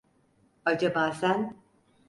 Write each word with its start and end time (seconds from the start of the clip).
Acaba 0.65 1.11
sen… 1.11 1.53